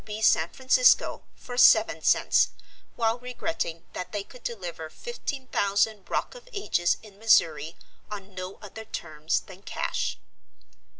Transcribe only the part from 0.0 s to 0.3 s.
b.